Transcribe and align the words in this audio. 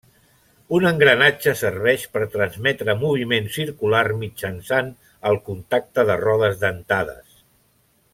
Un 0.77 0.85
engranatge 0.91 1.51
serveix 1.59 2.05
per 2.15 2.23
transmetre 2.35 2.95
moviment 3.03 3.49
circular 3.57 4.01
mitjançant 4.23 4.89
el 5.33 5.39
contacte 5.51 6.07
de 6.13 6.17
rodes 6.23 6.57
dentades. 6.65 7.39